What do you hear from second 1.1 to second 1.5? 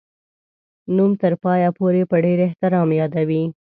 تر